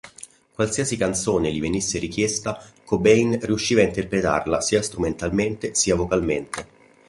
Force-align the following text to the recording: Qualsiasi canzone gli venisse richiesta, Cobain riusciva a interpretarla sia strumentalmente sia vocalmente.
Qualsiasi 0.53 0.97
canzone 0.97 1.53
gli 1.53 1.61
venisse 1.61 1.99
richiesta, 1.99 2.59
Cobain 2.85 3.37
riusciva 3.39 3.81
a 3.81 3.85
interpretarla 3.85 4.59
sia 4.59 4.81
strumentalmente 4.81 5.75
sia 5.75 5.93
vocalmente. 5.95 6.65